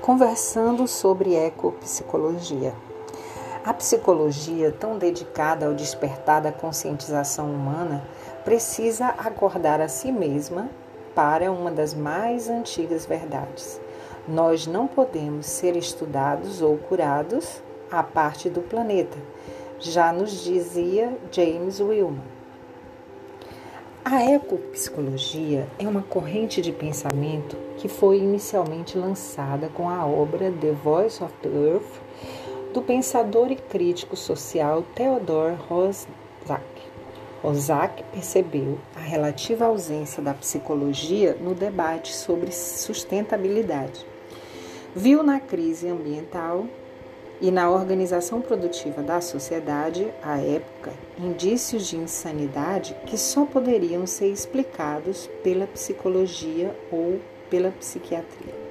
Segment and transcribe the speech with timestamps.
[0.00, 2.74] Conversando sobre ecopsicologia.
[3.64, 8.04] A psicologia, tão dedicada ao despertar da conscientização humana,
[8.44, 10.70] precisa acordar a si mesma
[11.14, 13.80] para uma das mais antigas verdades.
[14.28, 19.18] Nós não podemos ser estudados ou curados à parte do planeta,
[19.78, 22.35] já nos dizia James Wilman.
[24.08, 30.70] A ecopsicologia é uma corrente de pensamento que foi inicialmente lançada com a obra The
[30.70, 32.00] Voice of the Earth
[32.72, 36.62] do pensador e crítico social Theodor Roszak.
[37.42, 44.06] Roszak percebeu a relativa ausência da psicologia no debate sobre sustentabilidade.
[44.94, 46.64] Viu na crise ambiental
[47.40, 54.28] e na organização produtiva da sociedade, à época, indícios de insanidade que só poderiam ser
[54.28, 58.66] explicados pela psicologia ou pela psiquiatria.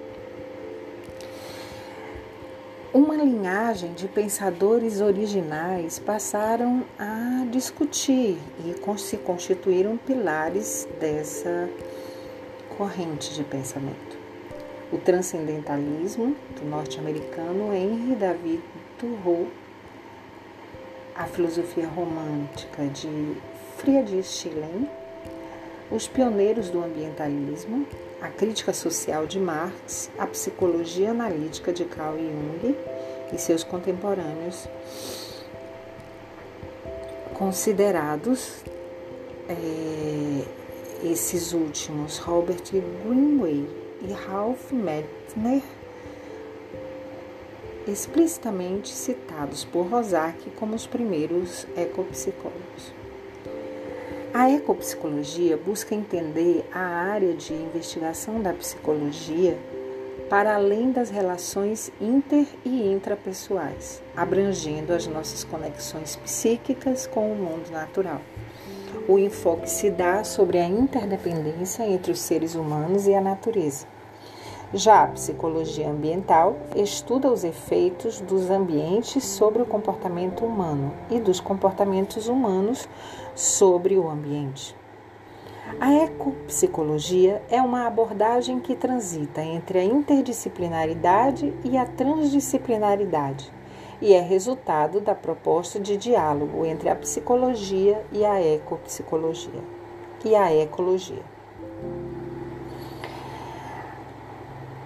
[2.93, 11.69] Uma linhagem de pensadores originais passaram a discutir e se constituíram pilares dessa
[12.77, 14.24] corrente de pensamento
[14.95, 18.61] o transcendentalismo do norte-americano Henry David
[18.97, 19.47] Thoreau,
[21.13, 23.35] a filosofia romântica de
[23.77, 24.87] Friedrich Schiller,
[25.91, 27.85] os pioneiros do ambientalismo,
[28.21, 32.75] a crítica social de Marx, a psicologia analítica de Carl Jung
[33.33, 34.65] e seus contemporâneos,
[37.33, 38.63] considerados
[39.49, 40.41] é,
[41.03, 45.63] esses últimos, Robert Greenway, e Ralph Metzner,
[47.87, 52.93] explicitamente citados por Rosak como os primeiros ecopsicólogos.
[54.33, 59.57] A ecopsicologia busca entender a área de investigação da psicologia
[60.29, 67.71] para além das relações inter e intrapessoais, abrangendo as nossas conexões psíquicas com o mundo
[67.71, 68.21] natural.
[69.07, 73.94] O enfoque se dá sobre a interdependência entre os seres humanos e a natureza.
[74.77, 81.39] Já a psicologia ambiental estuda os efeitos dos ambientes sobre o comportamento humano e dos
[81.39, 82.85] comportamentos humanos
[83.33, 84.75] sobre o ambiente.
[85.79, 93.49] A ecopsicologia é uma abordagem que transita entre a interdisciplinaridade e a transdisciplinaridade
[94.01, 99.63] e é resultado da proposta de diálogo entre a psicologia e a ecopsicologia
[100.25, 101.23] e a ecologia.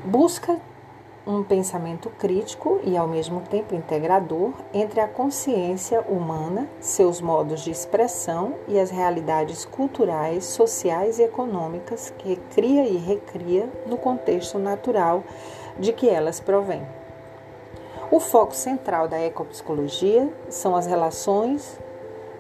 [0.10, 0.60] Busca
[1.28, 7.70] um pensamento crítico e ao mesmo tempo integrador entre a consciência humana, seus modos de
[7.70, 15.24] expressão e as realidades culturais, sociais e econômicas que cria e recria no contexto natural
[15.78, 16.82] de que elas provêm.
[18.10, 21.80] O foco central da ecopsicologia são as relações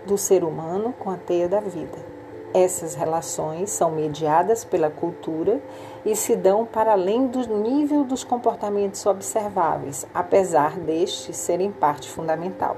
[0.08, 2.09] do ser humano com a teia da vida.
[2.54, 5.62] Essas relações são mediadas pela cultura
[6.04, 12.78] e se dão para além do nível dos comportamentos observáveis, apesar destes serem parte fundamental.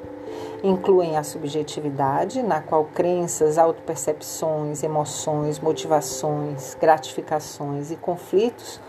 [0.62, 8.82] Incluem a subjetividade, na qual crenças, autopercepções, emoções, motivações, gratificações e conflitos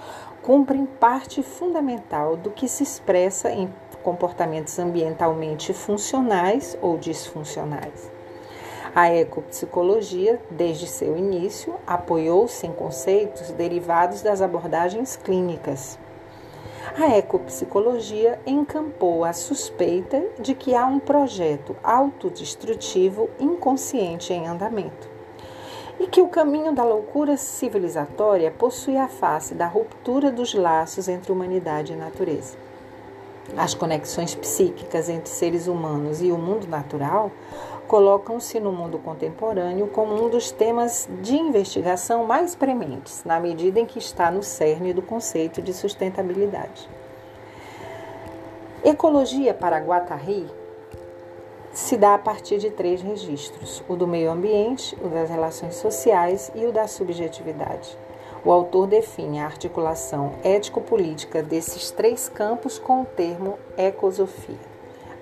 [0.43, 3.73] cumprem parte fundamental do que se expressa em
[4.03, 8.11] comportamentos ambientalmente funcionais ou disfuncionais.
[8.95, 15.99] A ecopsicologia, desde seu início, apoiou-se em conceitos derivados das abordagens clínicas.
[16.99, 25.09] A ecopsicologia encampou a suspeita de que há um projeto autodestrutivo inconsciente em andamento
[25.99, 31.33] e que o caminho da loucura civilizatória possui a face da ruptura dos laços entre
[31.33, 32.59] humanidade e natureza.
[33.57, 37.31] As conexões psíquicas entre seres humanos e o mundo natural
[37.93, 43.85] colocam-se no mundo contemporâneo como um dos temas de investigação mais prementes, na medida em
[43.85, 46.89] que está no cerne do conceito de sustentabilidade.
[48.83, 50.47] Ecologia para Guattari
[51.71, 56.51] se dá a partir de três registros: o do meio ambiente, o das relações sociais
[56.55, 57.95] e o da subjetividade.
[58.43, 64.72] O autor define a articulação ético-política desses três campos com o termo ecosofia.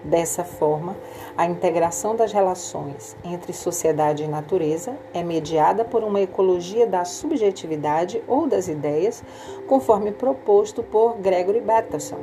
[0.03, 0.97] Dessa forma,
[1.37, 8.23] a integração das relações entre sociedade e natureza é mediada por uma ecologia da subjetividade
[8.27, 9.23] ou das ideias,
[9.67, 12.19] conforme proposto por Gregory Bateson.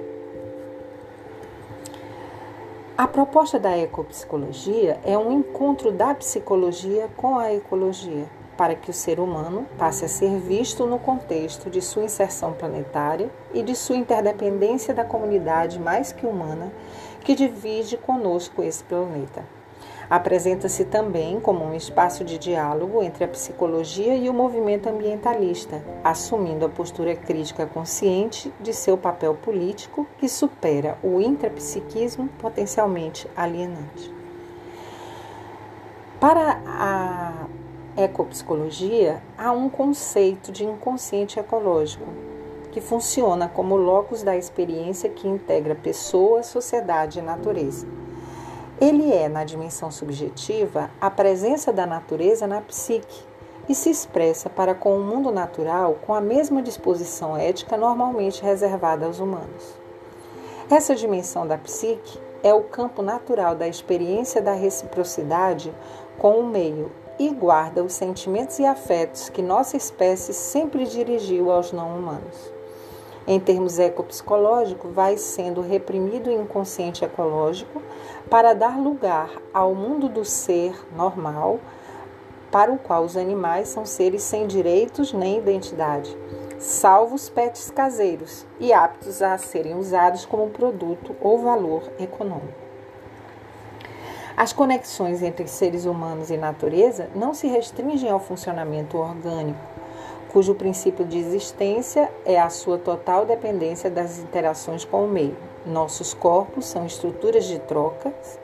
[2.97, 8.25] A proposta da ecopsicologia é um encontro da psicologia com a ecologia,
[8.57, 13.29] para que o ser humano passe a ser visto no contexto de sua inserção planetária
[13.53, 16.71] e de sua interdependência da comunidade mais que humana
[17.27, 19.43] que divide conosco esse planeta.
[20.09, 26.65] Apresenta-se também como um espaço de diálogo entre a psicologia e o movimento ambientalista, assumindo
[26.65, 34.09] a postura crítica consciente de seu papel político que supera o intrapsiquismo potencialmente alienante.
[36.21, 37.45] Para a
[37.97, 42.05] ecopsicologia, há um conceito de inconsciente ecológico,
[42.77, 47.87] que funciona como locus da experiência que integra pessoa, sociedade e natureza.
[48.79, 53.23] Ele é, na dimensão subjetiva, a presença da natureza na psique
[53.67, 59.07] e se expressa para com o mundo natural com a mesma disposição ética normalmente reservada
[59.07, 59.73] aos humanos.
[60.69, 65.73] Essa dimensão da psique é o campo natural da experiência da reciprocidade
[66.19, 71.71] com o meio e guarda os sentimentos e afetos que nossa espécie sempre dirigiu aos
[71.71, 72.56] não humanos.
[73.29, 77.81] Em termos ecopsicológicos, vai sendo reprimido o inconsciente ecológico
[78.29, 81.59] para dar lugar ao mundo do ser normal,
[82.49, 86.17] para o qual os animais são seres sem direitos nem identidade,
[86.57, 92.65] salvo os pets caseiros e aptos a serem usados como produto ou valor econômico.
[94.37, 99.76] As conexões entre seres humanos e natureza não se restringem ao funcionamento orgânico,
[100.37, 105.35] cujo princípio de existência é a sua total dependência das interações com o meio.
[105.65, 108.37] Nossos corpos são estruturas de trocas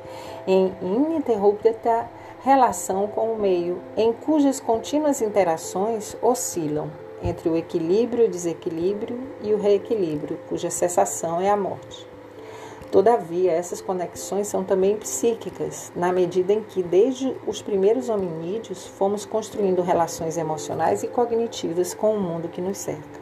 [0.48, 2.10] em ininterrupta
[2.44, 6.90] relação com o meio, em cujas contínuas interações oscilam
[7.22, 12.13] entre o equilíbrio o desequilíbrio e o reequilíbrio, cuja cessação é a morte.
[12.94, 19.26] Todavia, essas conexões são também psíquicas, na medida em que, desde os primeiros hominídeos, fomos
[19.26, 23.20] construindo relações emocionais e cognitivas com o mundo que nos cerca.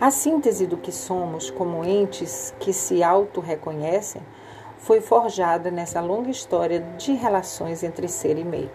[0.00, 4.22] A síntese do que somos como entes que se auto-reconhecem
[4.78, 8.70] foi forjada nessa longa história de relações entre ser e meio.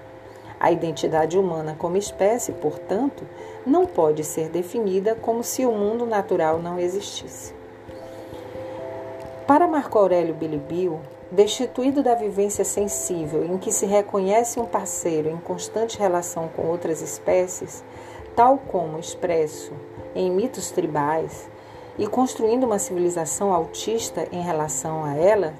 [0.59, 3.25] A identidade humana como espécie, portanto,
[3.65, 7.58] não pode ser definida como se o mundo natural não existisse.
[9.49, 10.99] Para Marco Aurélio Bilibio,
[11.31, 17.01] destituído da vivência sensível em que se reconhece um parceiro em constante relação com outras
[17.01, 17.83] espécies,
[18.35, 19.73] tal como expresso
[20.13, 21.49] em mitos tribais,
[21.97, 25.55] e construindo uma civilização autista em relação a ela,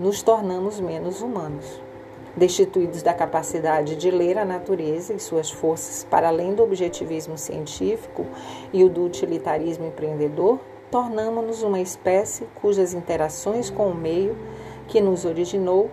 [0.00, 1.82] nos tornamos menos humanos.
[2.34, 8.24] Destituídos da capacidade de ler a natureza e suas forças para além do objetivismo científico
[8.72, 10.58] e o do utilitarismo empreendedor,
[10.90, 14.36] tornamos-nos uma espécie cujas interações com o meio
[14.88, 15.90] que nos originou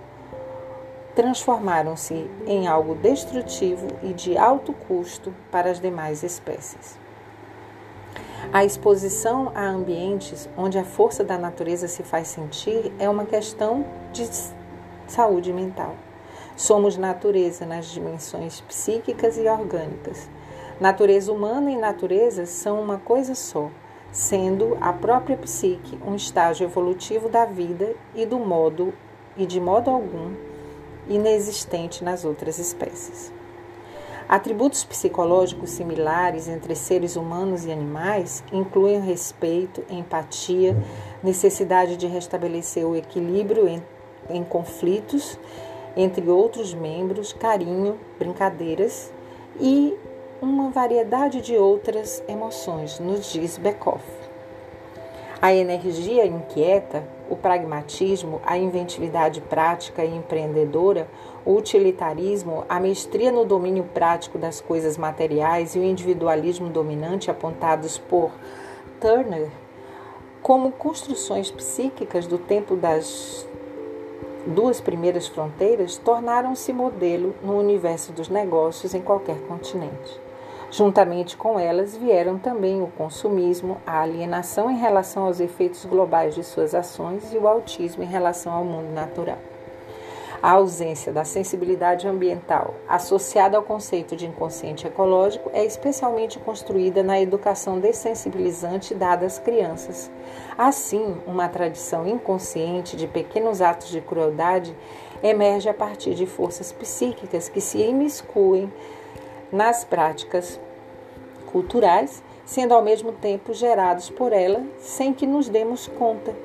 [1.16, 6.98] transformaram-se em algo destrutivo e de alto custo para as demais espécies.
[8.52, 13.86] A exposição a ambientes onde a força da natureza se faz sentir é uma questão
[14.12, 14.28] de
[15.08, 15.96] saúde mental.
[16.56, 20.30] Somos natureza nas dimensões psíquicas e orgânicas.
[20.80, 23.70] Natureza humana e natureza são uma coisa só
[24.14, 28.94] sendo a própria psique um estágio evolutivo da vida e do modo
[29.36, 30.34] e de modo algum
[31.10, 33.34] inexistente nas outras espécies.
[34.30, 40.78] Atributos psicológicos similares entre seres humanos e animais incluem respeito, empatia,
[41.22, 43.84] necessidade de restabelecer o equilíbrio em,
[44.30, 45.38] em conflitos
[45.98, 49.12] entre outros membros, carinho, brincadeiras
[49.60, 49.94] e
[50.44, 54.04] uma variedade de outras emoções, nos diz Beckhoff.
[55.42, 61.08] A energia inquieta, o pragmatismo, a inventividade prática e empreendedora,
[61.46, 67.98] o utilitarismo, a mestria no domínio prático das coisas materiais e o individualismo dominante apontados
[67.98, 68.32] por
[69.00, 69.50] Turner
[70.42, 73.48] como construções psíquicas do tempo das
[74.46, 80.22] duas primeiras fronteiras tornaram-se modelo no universo dos negócios em qualquer continente.
[80.74, 86.44] Juntamente com elas vieram também o consumismo, a alienação em relação aos efeitos globais de
[86.44, 89.38] suas ações e o autismo em relação ao mundo natural.
[90.42, 97.22] A ausência da sensibilidade ambiental, associada ao conceito de inconsciente ecológico, é especialmente construída na
[97.22, 100.10] educação dessensibilizante dada às crianças.
[100.58, 104.76] Assim, uma tradição inconsciente de pequenos atos de crueldade
[105.22, 108.74] emerge a partir de forças psíquicas que se imiscuem
[109.54, 110.60] nas práticas
[111.52, 116.36] culturais, sendo ao mesmo tempo gerados por ela sem que nos demos conta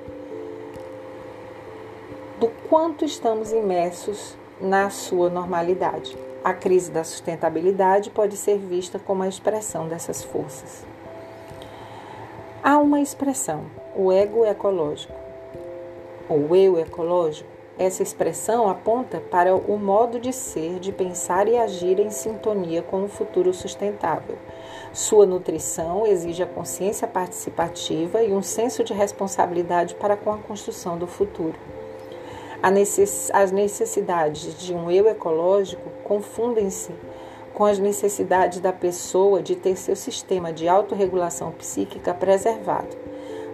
[2.38, 6.17] do quanto estamos imersos na sua normalidade.
[6.45, 10.87] A crise da sustentabilidade pode ser vista como a expressão dessas forças.
[12.62, 13.65] Há uma expressão,
[13.97, 15.15] o ego ecológico,
[16.29, 17.58] ou eu ecológico.
[17.78, 23.04] Essa expressão aponta para o modo de ser, de pensar e agir em sintonia com
[23.04, 24.37] o futuro sustentável.
[24.92, 30.99] Sua nutrição exige a consciência participativa e um senso de responsabilidade para com a construção
[30.99, 31.54] do futuro.
[32.61, 36.92] As necessidades de um eu ecológico confundem-se
[37.54, 42.97] com as necessidades da pessoa de ter seu sistema de autorregulação psíquica preservado,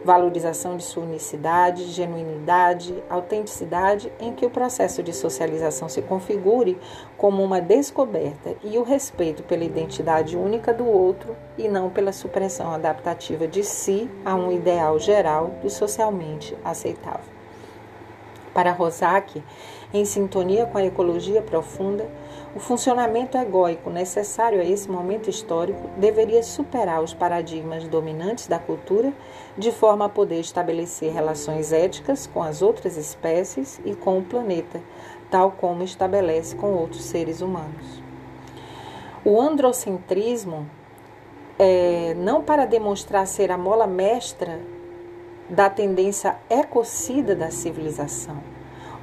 [0.05, 6.79] valorização de sua unicidade, genuinidade, autenticidade, em que o processo de socialização se configure
[7.17, 12.73] como uma descoberta e o respeito pela identidade única do outro e não pela supressão
[12.73, 17.34] adaptativa de si a um ideal geral do socialmente aceitável.
[18.55, 19.43] Para Rosak,
[19.93, 22.09] em sintonia com a ecologia profunda,
[22.55, 29.13] o funcionamento egóico necessário a esse momento histórico deveria superar os paradigmas dominantes da cultura,
[29.59, 34.81] de forma a poder estabelecer relações éticas com as outras espécies e com o planeta,
[35.29, 38.01] tal como estabelece com outros seres humanos.
[39.25, 40.65] O androcentrismo,
[41.59, 44.61] é, não para demonstrar ser a mola mestra
[45.49, 48.39] da tendência ecocida da civilização.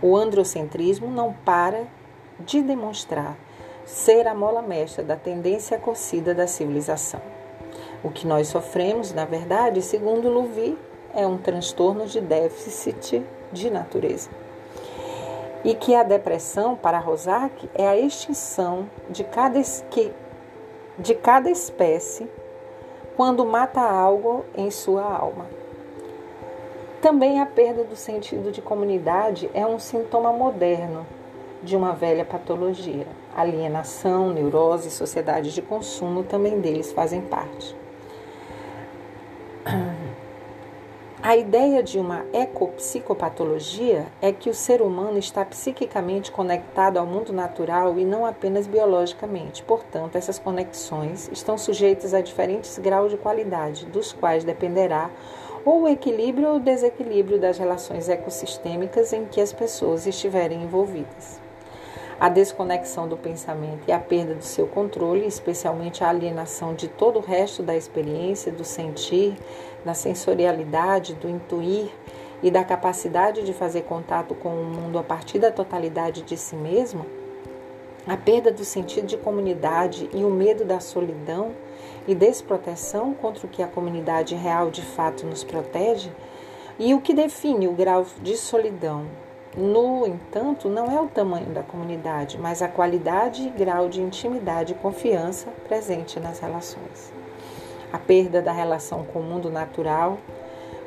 [0.01, 1.85] O androcentrismo não para
[2.39, 3.37] de demonstrar
[3.85, 7.21] ser a mola mestra da tendência ecocida da civilização.
[8.03, 10.77] O que nós sofremos, na verdade, segundo Louvi,
[11.13, 14.29] é um transtorno de déficit de natureza.
[15.63, 19.61] E que a depressão, para Rosak, é a extinção de cada,
[20.97, 22.27] de cada espécie
[23.15, 25.60] quando mata algo em sua alma.
[27.01, 31.03] Também a perda do sentido de comunidade é um sintoma moderno
[31.63, 33.07] de uma velha patologia.
[33.35, 37.75] Alienação, neurose e sociedade de consumo também deles fazem parte.
[41.23, 47.31] A ideia de uma ecopsicopatologia é que o ser humano está psiquicamente conectado ao mundo
[47.31, 49.61] natural e não apenas biologicamente.
[49.61, 55.11] Portanto, essas conexões estão sujeitas a diferentes graus de qualidade, dos quais dependerá
[55.65, 61.39] ou o equilíbrio ou desequilíbrio das relações ecossistêmicas em que as pessoas estiverem envolvidas.
[62.19, 67.17] A desconexão do pensamento e a perda do seu controle, especialmente a alienação de todo
[67.17, 69.35] o resto da experiência, do sentir,
[69.83, 71.89] da sensorialidade, do intuir
[72.43, 76.55] e da capacidade de fazer contato com o mundo a partir da totalidade de si
[76.55, 77.05] mesmo,
[78.07, 81.51] a perda do sentido de comunidade e o medo da solidão
[82.07, 86.11] e desproteção contra o que a comunidade real de fato nos protege,
[86.79, 89.05] e o que define o grau de solidão.
[89.55, 94.71] No entanto, não é o tamanho da comunidade, mas a qualidade e grau de intimidade
[94.71, 97.11] e confiança presente nas relações.
[97.91, 100.17] A perda da relação com o mundo natural,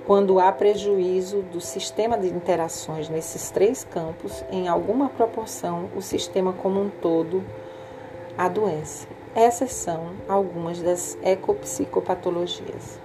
[0.06, 6.52] quando há prejuízo do sistema de interações nesses três campos, em alguma proporção, o sistema
[6.52, 7.44] como um todo
[8.36, 9.06] adoece.
[9.34, 13.03] Essas são algumas das ecopsicopatologias.